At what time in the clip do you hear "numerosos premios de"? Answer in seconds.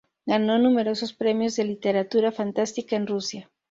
0.57-1.63